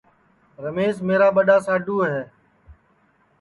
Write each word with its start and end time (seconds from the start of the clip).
رمیش 0.63 0.95
میرا 1.07 1.27
ٻڈؔا 1.35 1.57
ساڈوُ 1.65 1.97
ہے 2.09 2.21